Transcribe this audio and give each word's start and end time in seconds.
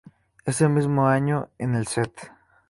Ese 0.45 0.67
mismo 0.67 1.05
año, 1.07 1.49
en 1.59 1.75
el 1.75 1.83
St. 1.83 2.31